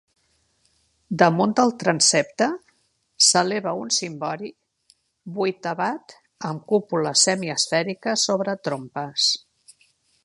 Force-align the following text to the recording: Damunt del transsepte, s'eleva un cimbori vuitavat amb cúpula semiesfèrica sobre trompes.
Damunt 1.21 1.51
del 1.59 1.73
transsepte, 1.83 2.47
s'eleva 3.27 3.75
un 3.81 3.93
cimbori 3.99 4.51
vuitavat 5.37 6.17
amb 6.53 6.67
cúpula 6.73 7.13
semiesfèrica 7.29 8.17
sobre 8.27 8.61
trompes. 8.71 9.31